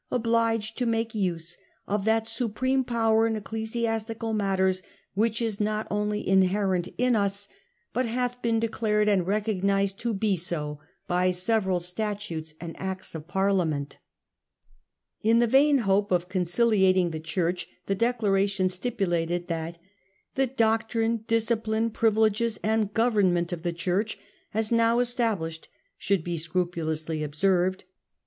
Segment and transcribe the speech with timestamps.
[0.11, 4.81] Smg * obliged to make use of that supreme power in ecclesiastical matters
[5.13, 7.47] which is not only inherent in Us,
[7.93, 13.27] but hath been declared and recognised to be so by several statutes and Acts of
[13.27, 13.99] Parliament.'
[15.21, 19.77] In the vain hope of conciliating the Church, the declaration stipulated that
[20.33, 24.17] the 4 doctrine, discipline, privileges, and government of the Church
[24.51, 27.83] as now established' should be scrupulously observed.